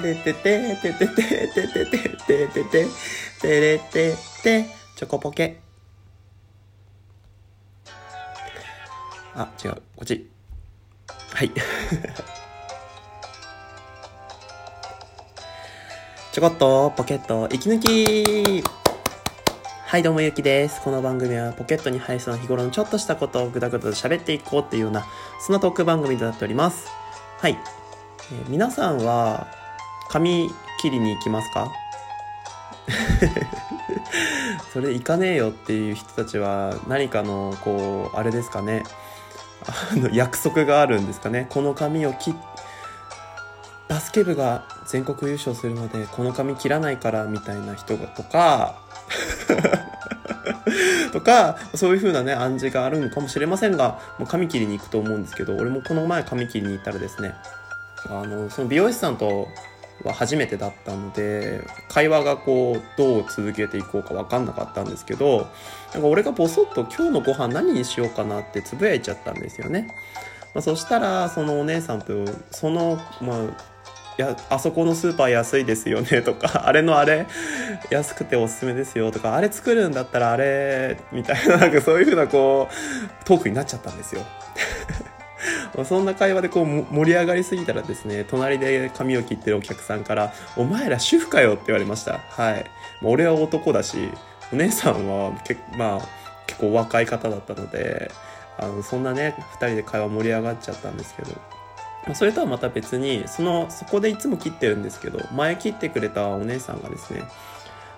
[0.00, 2.86] てれててててててててててて
[3.40, 5.60] てれててチョコポケ
[9.34, 10.28] あ違うこっち
[11.34, 11.50] はい
[16.32, 18.64] ちょこっとポケット息抜き
[19.86, 25.04] はいどうもゆきですこの番組はポケットに入りそうな日頃のちょっとしたことをぐだぐだと喋っていこうっていうような
[25.40, 26.88] そんなトーク番組となっております
[27.38, 27.58] はい、
[28.32, 29.59] えー皆さんは
[30.10, 30.50] 髪
[30.80, 31.70] 切りに行きますか？
[34.72, 38.84] それ行かねえよっていう人たちは何かのこうあれですかね？
[39.92, 41.46] あの約束があるんですかね？
[41.50, 42.34] この髪を切
[43.88, 48.76] バスケ部が全国優勝するのでこの髪切らないからみたいな人がとか
[51.12, 57.34] とかそういう風なね暗示があるのかもしれませんがもう髪切りに行くと思うんですけど俺もこの前髪切りに行ったらですね
[58.08, 59.48] あのその美容師さんと
[60.04, 65.48] は初めてだったので会話がこうどう続けていこうか分かんなかったんですけど
[65.92, 69.88] なんか俺がボソッと「今日のご飯何にしようかな」ってつぶやいちゃったんですよね。
[70.52, 73.38] まあ、そしたらそのお姉さんとその、まあ、
[74.20, 77.26] やあそこのスーパー安いですよね とかあれのあれ
[77.90, 84.22] 安くておすすめですよとかあれ作るんだったらあれみたいななんかそういう風なこうトークになっちゃったんですよ。
[85.84, 92.18] そんな会話でこう盛り上がりすぎたらですね隣で髪を切ってるお客さんから「お前ら主婦かよ」って言われました。
[92.30, 92.66] はい。
[93.02, 94.10] 俺は男だし
[94.52, 96.08] お姉さんはけ、まあ、
[96.46, 98.10] 結構若い方だったので
[98.58, 101.30] あのそんなね2人で会話盛り上がっちゃったんですけど。
[102.14, 107.24] それとはまた別にそのそこでいつも切ってるんですけど前切ってくれたお姉さんがですね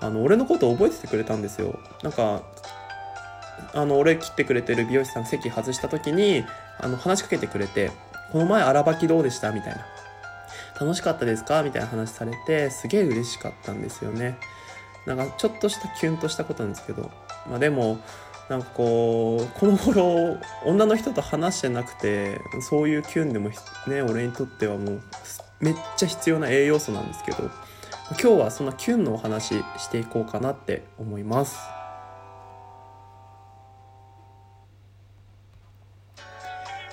[0.00, 1.78] あの俺のことを覚えててくれたんですよ。
[2.02, 2.42] なんか
[3.72, 6.44] あの俺切ってくれてる美容師さん席外した時に
[6.78, 7.90] あの話しかけてくれて
[8.32, 9.86] 「この前荒履きどうでした?」みたいな
[10.80, 14.38] 「楽しかったですか?」みたいな話されてすげえ嬉しかったんですよね。
[15.06, 17.10] なんかちょっとしたキュンとしたことなんですけど。
[17.48, 17.98] まあでも
[18.48, 23.50] なんかこうこの頃女の人と話してなくてそういうキュンでも
[23.86, 25.02] ね俺にとってはもう
[25.60, 27.50] めっちゃ必要な栄養素なんですけど。
[28.20, 31.56] 今日はそんなキュンのお話していこうかなって思います。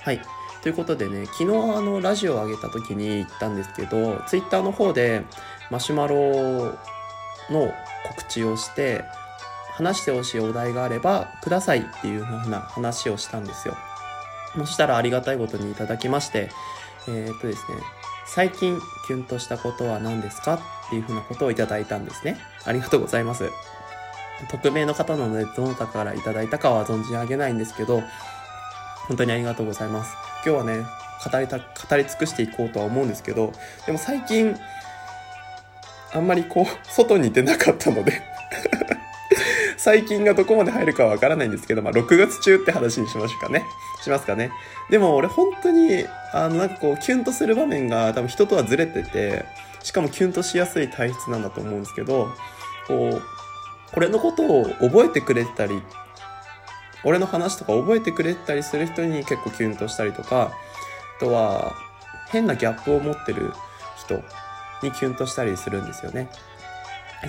[0.04, 0.22] はい。
[0.62, 5.24] ということでね昨日あのラジオを上げた時に言ったんですけどツイッターの方で
[5.72, 6.78] マシュマロ
[7.50, 7.74] の
[8.08, 9.04] 告知をして
[9.74, 13.76] 話してほしいお題があればくださいっていうふうな話をしたんですよ。
[14.56, 16.50] そしたらありがたいことにいただきまして
[17.08, 17.78] えーっとですね
[18.28, 22.38] 最近キュンとしたことは何ですかっていうふうなことをいただいたんですね。
[22.66, 23.50] ありがとうございます。
[24.50, 28.04] 匿名の方なのでどなたからいただいたかは存じ上げないんですけど
[29.08, 30.14] 本当にありがとうございます
[30.46, 30.86] 今日はね
[31.32, 31.64] 語りた語
[31.98, 33.54] り尽くしていこうとは思うんですけど
[33.86, 34.56] でも最近
[36.14, 38.22] あんまりこう 外に出なかったので
[39.78, 43.66] 最近がどこまで入るかはわからないんですけど、まあ、6月中って話にしましょうかね。
[44.04, 44.52] しますかね。
[44.92, 49.46] でも俺本当に、あの、なんかこう、キュンとする場面が多分人とはずれてて、
[49.82, 52.30] しかもキュンとしやすい体質なんだと思うんですけど、
[52.88, 53.22] こう、
[53.98, 55.82] 俺のことを覚えてくれたり、
[57.04, 60.52] 俺の話とか覚えてくれたりする人に結構キュンとしたりとか、
[61.18, 61.74] あとは、
[62.30, 63.52] 変なギャップを持ってる
[63.98, 64.16] 人
[64.84, 66.30] にキュンとしたりするんですよね。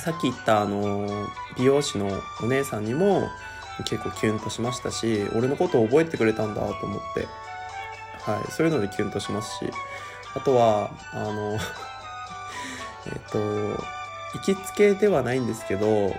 [0.00, 1.06] さっき言ったあの
[1.56, 2.08] 美容師の
[2.42, 3.28] お姉さんにも
[3.84, 7.26] 結構キュンとしましたし俺のことを覚えてくれたんだと思って、
[8.22, 9.70] はい、そういうのでキュンとしますし
[10.34, 11.58] あとはあの
[13.06, 16.14] えっと行きつけではないんですけど、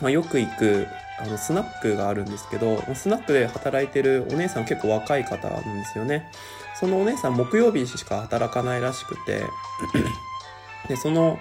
[0.00, 0.86] まあ、よく行く
[1.20, 6.30] あのスナックがあるんですけどスナックで働いてるお姉さん結構若い方なんですよね
[6.78, 9.42] そのお姉さん木曜日しか働かないらしくて
[10.88, 11.38] でその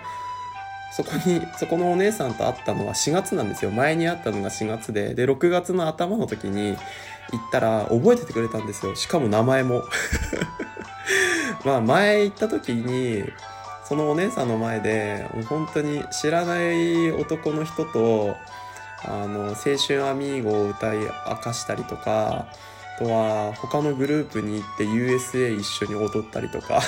[0.91, 3.71] そこに、そこのお姉さんと会ったのは4月なんですよ。
[3.71, 6.75] 前に会ったのが4月で、で、6月の頭の時に
[7.31, 8.95] 行ったら覚えててくれたんですよ。
[8.95, 9.83] しかも名前も。
[11.63, 13.23] まあ前行った時に、
[13.85, 18.35] そのお姉さんの前で、もう本当に知らない男の人と、
[19.03, 22.47] あの、青春アミーゴを歌い明かしたりとか、
[22.97, 26.81] あとは他のグループに行って USA 一緒に踊ったりとか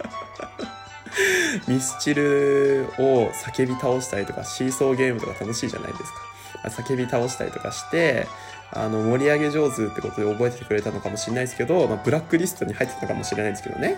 [1.68, 6.26] ミスチルを叫び倒したりとか、シーソーゲームとか楽しいじゃないですか。
[6.68, 8.26] 叫び倒したりとかして、
[8.72, 13.96] あの、盛り上げ上手ってことで覚えててくれたのかもしれないですけど、まあ、ブラックリストに入ってたかもしれないですけどね。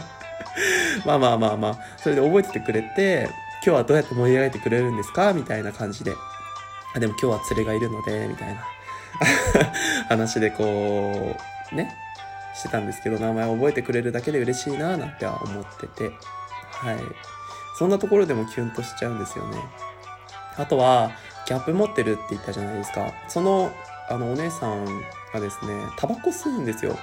[1.04, 3.28] まあまあまあまあ、それで覚えててくれて、
[3.66, 5.32] 今日はどうやって盛り上げてくれるんですか？
[5.32, 6.14] みたいな感じで。
[6.94, 8.64] あ、でも今日は連れがいるので、みたいな。
[10.08, 11.34] 話でこ
[11.72, 11.92] う、ね、
[12.54, 16.04] してたんですけど名前を覚えてくれるだけで嬉しいななんては思ってて。
[16.04, 16.98] はい。
[17.76, 19.58] そんなところでもキュンとしちゃうんですよね。
[20.56, 21.10] あとは
[21.46, 23.10] ギャップ持ってるって言ったじゃないですか。
[23.26, 23.72] その
[24.08, 24.84] あのお姉さん
[25.34, 26.96] がですねタバコ吸うんですよ。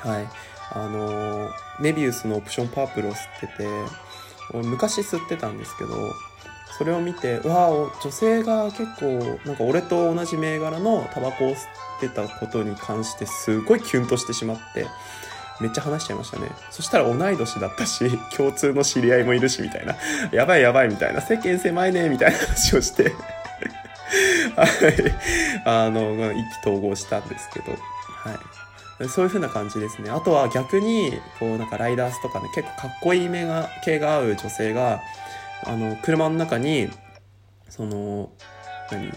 [0.00, 0.28] はい。
[0.72, 1.50] あの
[1.80, 3.66] メビウスのオプションパープルを吸ってて
[4.52, 6.12] 昔吸ってたんですけど
[6.78, 7.70] それを見てわあ
[8.02, 11.56] 女性が結構なんか俺と同じ銘柄のタバコを吸っ
[12.00, 14.86] てたことに関してすごいキュンとしてしまって
[15.60, 16.50] めっちゃ話しちゃいましたね。
[16.70, 19.94] そしたら同い年だったし 共通の知り合いもいるしみたいな。
[20.32, 21.20] やばいやばいみたいな。
[21.20, 23.14] 世間狭いねみたいな話をして。
[24.56, 24.68] はい。
[25.66, 27.72] あの意気投合したんですけど。
[27.72, 27.80] はい。
[29.08, 30.10] そういう風な感じですね。
[30.10, 35.00] あとは逆に、こうなんかライダースとかね、結構かっこいい目が、系が合う女性が、
[35.64, 36.90] あの、車の中に、
[37.68, 38.30] その、
[38.90, 39.10] 何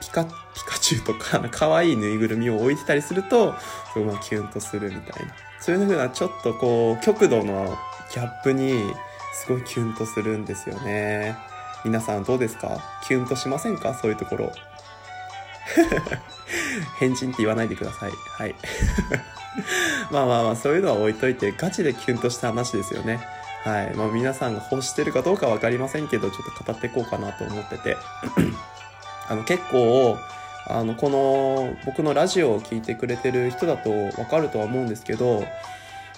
[0.00, 0.30] ピカ、ピ
[0.66, 3.54] カチュウとか、可愛いぬいぐるみを置いてたりすると、
[3.92, 5.32] そまあキュンとするみたいな。
[5.60, 7.76] そういう風なちょっとこう、極度の
[8.12, 8.92] ギャップに、
[9.36, 11.36] すごいキュンとするんですよね。
[11.84, 12.80] 皆さんどうですか？
[13.06, 13.92] キュンとしませんか？
[13.94, 14.52] そういうところ。
[16.98, 18.12] 変人って言わないでください。
[18.38, 18.54] はい。
[20.10, 23.20] まあまあまあ、そういうのは置いといて、ガチでキュンとした話ですよね。
[23.64, 23.94] はい。
[23.94, 27.96] まあ皆さんが欲してるかどうかわかりませんけど、ちょっと語っていこうかなと思ってて。
[29.28, 30.18] あの、結構、
[30.66, 35.44] あの、この、僕のラジオを聴いてくれてる人だとわかるとは思うんですけど、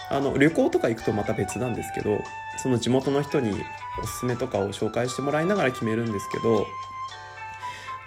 [0.09, 2.21] あの、旅行とか行くとまた別なんですけど、
[2.59, 3.63] その地元の人に
[4.03, 6.67] おすすめとかを紹介してもらいながら決めるんですけど、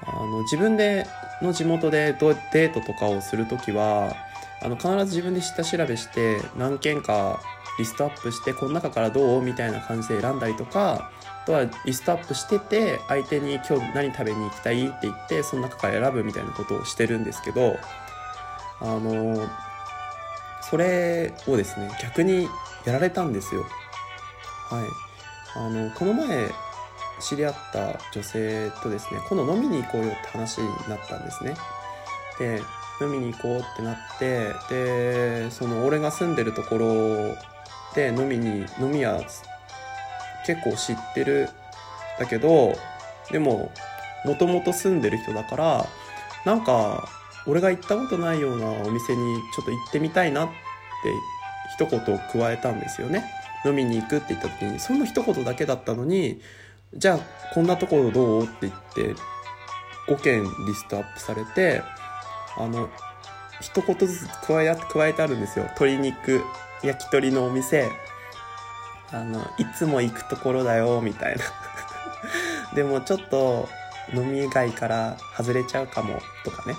[0.05, 1.05] あの自分で
[1.41, 2.15] の地元で
[2.53, 4.15] デートとかをする時は
[4.61, 7.41] あの必ず自分で下調べして何件か
[7.77, 11.11] リストアップしてこの中からどうみたいな感じで選んだりとか
[11.43, 17.77] あとはリストアップしてて相手に今日何食べに行きたいって言ってその中から選ぶみたいなことをしてるんですけど
[18.81, 19.47] あの
[20.69, 22.47] それをですね逆に
[22.85, 23.65] やられたんですよ。
[24.69, 24.83] はい。
[25.55, 26.51] あのこの前
[27.19, 31.55] 知り合った女性とですね今度飲みに行こうよって話になったんですね。
[32.39, 32.61] で
[33.01, 37.35] 飲みに行こうってなってでその俺が住んでるところ
[37.95, 39.21] で飲みに飲み屋
[40.45, 41.49] 結構知ってる
[42.17, 42.75] だけど
[43.31, 43.71] でも
[44.25, 45.85] もともと住んでる人だから
[46.45, 47.07] なんか
[47.47, 50.53] 俺が行ったことないようなお店にちょっと行ってみたいなって
[51.83, 53.23] 一言加えたんですよね。
[53.65, 56.41] 飲みに行くって言った時にその一言だけだったのに
[56.93, 57.19] じゃあ
[57.53, 58.43] こんなところどう？
[58.43, 59.15] って言って
[60.07, 61.83] 5件リストアップされて
[62.57, 62.89] あの
[63.61, 65.65] 一言ずつ加え加えてあるんですよ。
[65.65, 66.41] 鶏肉
[66.81, 67.89] 焼き鳥のお店。
[69.11, 71.43] あのいつも行くところだよみたいな。
[72.75, 73.67] でもちょっと
[74.13, 76.75] 飲み街から外れちゃうかもとかね。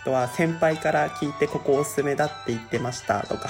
[0.00, 3.48] あとは先輩から聞いてここおすすめだって言ってましたとか。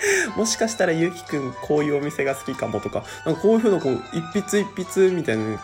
[0.36, 5.58] もしかしたらゆうきくんこういうお店が好きかもとか、なんかこういう風なこう、一筆一筆みたいに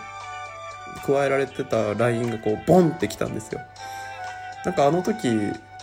[1.07, 3.61] 加えられてた LINE がこう、ボンってきたんですよ。
[4.65, 5.29] なんかあの時、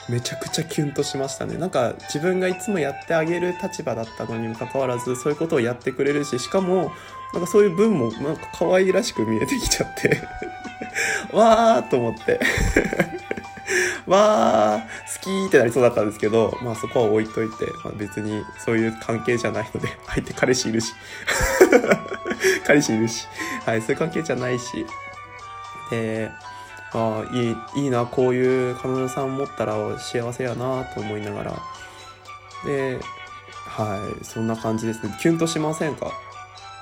[0.10, 1.58] めちゃくちゃキュンとしましたね。
[1.58, 6.92] なんか自分がいつもやってあげる立場だったのにもかかわらず、そういうことをやってくれるし、しかも、
[7.34, 10.22] なんかそういう文もなんか可愛らしく見えてきちゃって
[11.32, 12.40] わーと思って
[14.08, 20.94] わー、好きってなりそうだったんですけど、まあそこは置いといて、まあ、別にそういう関係じゃないので、 相手彼氏いるし、
[22.66, 23.28] 彼氏いるし、
[23.66, 24.86] はい、そういう関係じゃないし、
[25.90, 26.32] で、
[26.94, 31.54] ああ、いい、いいな、こういう彼女さん持ったら幸せやなと思いながら、
[32.66, 33.00] で、
[33.66, 35.16] はい、そんな感じですね。
[35.22, 36.12] キュンとしませんか？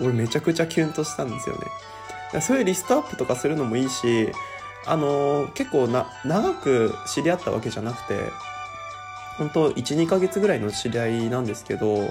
[0.02, 2.42] 俺めちゃくちゃキュンとしたんですよね。
[2.42, 4.32] そういうリストアップとかするのもいいし、
[4.90, 8.20] あのー、結構な長く知り合ったわけじゃなくて
[9.38, 12.10] 本当12ヶ月ぐらいの知り合いなんですけど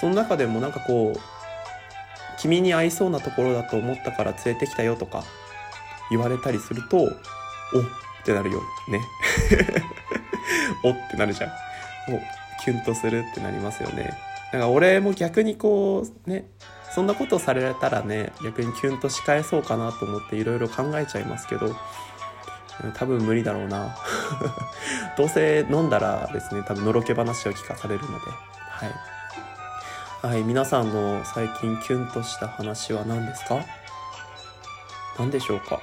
[0.00, 1.20] その中でもなんかこう
[2.38, 5.24] 君に合いそうなところだと思ったから連れてきたよとか
[6.10, 7.10] 言われたりするとおっ
[8.24, 9.00] ってなるよね。
[10.82, 11.50] おってなるじゃん。
[11.50, 12.20] お
[12.64, 14.16] キュンとするってなりますよね。
[14.50, 16.46] だか俺も逆にこうね
[16.94, 21.74] そんなことされたらね逆にキュンとし返そうかなと思っていろいろ考えちゃいますけど
[22.94, 23.96] 多分無理だろうな。
[25.16, 28.30] どうせ飲んだらですね多分のろけ話を聞かされるので。
[30.20, 33.60] はい、はい、皆さんの最近キュンとした話は何ですか？
[35.18, 35.78] 何でしょうか？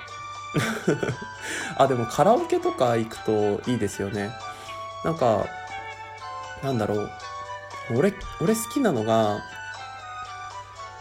[1.77, 4.31] あでもカラオケとか行くといいですよね。
[5.05, 5.45] なんか
[6.63, 7.11] なんだろう。
[7.95, 9.39] 俺俺好きなのが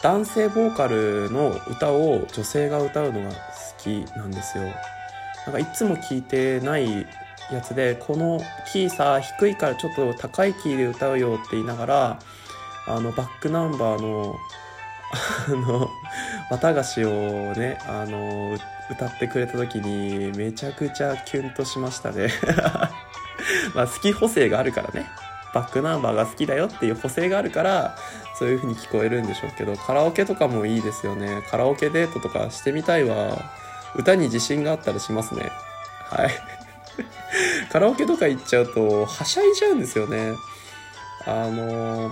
[0.03, 3.37] 男性ボーカルの歌を女性が歌うのが好
[3.79, 4.65] きなんですよ。
[5.47, 7.07] なんかいつも聴いてない
[7.51, 8.41] やつでこの
[8.73, 12.19] キーさ低いからちょっと高いキーで歌うよって言いながら
[12.87, 14.37] あのバックナンバーの
[15.13, 15.91] あの
[16.51, 17.11] 綿菓子を
[17.55, 18.57] ねあの
[18.91, 22.29] 歌ってくれた時にめちゃくちゃキュンとしましたね。
[23.75, 25.09] まあ好き補正があるからね。
[25.53, 27.97] バックナンバーが好きだよっていう補正があるから
[28.41, 31.43] そういう風に聞こえるんでしょうけどカラオケとかもいいですよね。
[31.51, 33.37] カラオケデートとかしてみたいわ。
[33.95, 35.53] 歌に自信があったらしますね。
[36.09, 36.31] はい。
[37.71, 40.33] カラオケとか行っちゃうとはしゃいじゃうんですよね。
[41.27, 42.11] あの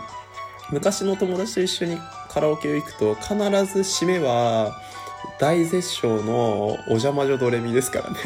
[0.68, 3.38] 昔の友達と一緒にカラオケを行くと必ず
[3.80, 4.78] 締めは
[5.40, 8.16] 大絶唱のお邪魔女ドレミですからね。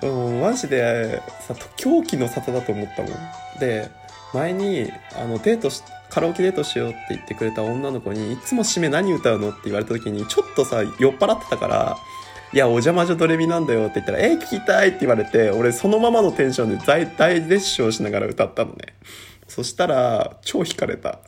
[0.00, 3.12] うんマジでさ狂気の沙汰だと思ったもん。
[3.60, 3.90] で
[4.34, 11.96] 前にあのデートしカラオケデートしようって言ってくれた女の子にいつも締め何歌うのって言われた時にちょっとさ酔っ払ってたから
[12.50, 18.96] いや、お邪魔女ドレミなんだよって言ったら、え、聞きたいって言われて、俺そのままのテンションで大大絶唱しながら歌ったのね。
[19.48, 21.18] そしたら、超惹かれた。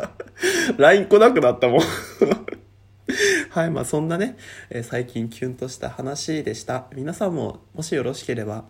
[0.78, 1.80] LINE 来なくなったもん
[3.50, 4.38] はい、まあそんなね、
[4.84, 6.86] 最近キュンとした話でした。
[6.94, 8.64] 皆さんももしよろしければ、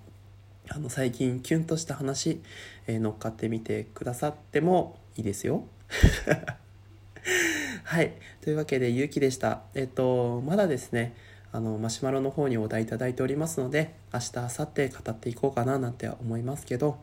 [0.70, 2.40] あの最近キュンとした話、
[2.86, 5.64] えー、乗っかってみてくださってもいいですよ。
[7.84, 8.12] はい。
[8.42, 9.62] というわけで、ゆうきでした。
[9.74, 11.14] えっ、と、まだですね、
[11.50, 16.98] あのマシュマロの方にお題いただいておりますので明日明後日語っていこうかななんて思いますけど、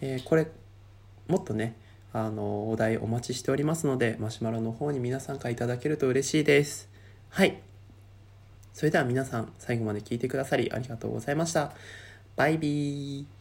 [0.00, 0.48] えー、これ
[1.26, 1.74] もっとね
[2.12, 6.88] あのお題お待ちしておりますのでマシュマロの方に皆さんからいただけると嬉しいです
[7.30, 7.60] はい
[8.72, 11.72] それでは皆さん最後まで聞いてくださりありがとうございました
[12.38, 13.37] バイビー